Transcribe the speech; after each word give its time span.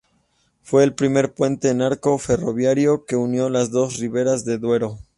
Fue 0.63 0.83
el 0.83 0.95
primer 0.95 1.35
puente 1.35 1.69
en 1.69 1.83
arco 1.83 2.17
ferroviario 2.17 3.05
que 3.05 3.15
unió 3.15 3.51
las 3.51 3.69
dos 3.69 3.99
riberas 3.99 4.45
del 4.45 4.59
Duero. 4.59 4.97